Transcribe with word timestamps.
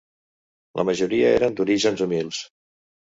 La 0.79 0.85
majoria 0.89 1.29
eren 1.35 1.59
d'orígens 1.59 2.03
humils. 2.07 2.41